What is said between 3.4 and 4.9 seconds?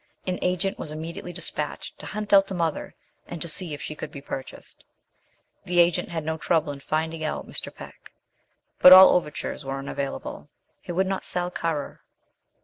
see if she could be purchased.